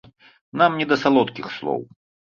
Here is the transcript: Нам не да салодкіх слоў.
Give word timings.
Нам 0.61 0.79
не 0.81 0.87
да 0.93 0.97
салодкіх 1.03 1.53
слоў. 1.57 1.81